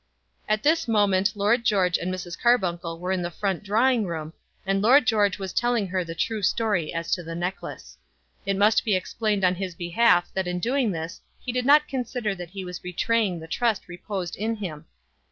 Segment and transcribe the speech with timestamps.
[0.49, 2.35] At this moment Lord George and Mrs.
[2.35, 4.33] Carbuncle were in the front drawing room,
[4.65, 7.99] and Lord George was telling her the true story as to the necklace.
[8.43, 12.33] It must be explained on his behalf that in doing this he did not consider
[12.33, 14.85] that he was betraying the trust reposed in him.